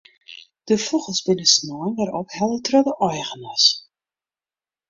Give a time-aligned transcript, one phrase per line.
[0.69, 3.65] De fûgels binne snein wer ophelle troch de eigeners.